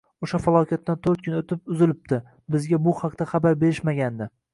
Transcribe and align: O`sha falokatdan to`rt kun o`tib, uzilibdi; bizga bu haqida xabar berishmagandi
O`sha 0.27 0.37
falokatdan 0.43 0.97
to`rt 1.07 1.19
kun 1.27 1.35
o`tib, 1.39 1.61
uzilibdi; 1.75 2.19
bizga 2.55 2.79
bu 2.87 2.95
haqida 3.03 3.29
xabar 3.35 3.59
berishmagandi 3.65 4.29